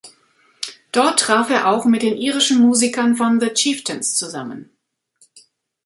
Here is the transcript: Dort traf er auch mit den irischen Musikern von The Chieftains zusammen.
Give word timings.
Dort 0.91 1.19
traf 1.19 1.51
er 1.51 1.67
auch 1.69 1.85
mit 1.85 2.01
den 2.01 2.17
irischen 2.17 2.57
Musikern 2.59 3.15
von 3.15 3.39
The 3.39 3.49
Chieftains 3.53 4.15
zusammen. 4.15 4.71